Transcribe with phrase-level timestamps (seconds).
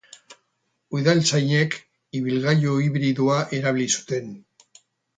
[0.99, 1.77] Udaltzainek
[2.21, 4.37] ibilgailu hibridoa erabili zuten.